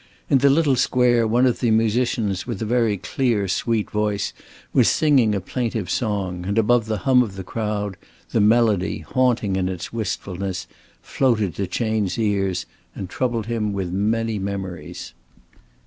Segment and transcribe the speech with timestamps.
[0.31, 4.33] In the little square one of the musicians with a very clear sweet voice
[4.73, 7.97] was singing a plaintive song, and above the hum of the crowd,
[8.31, 10.65] the melody, haunting in its wistfulness,
[11.03, 15.13] floated to Chayne's ears, and troubled him with many memories.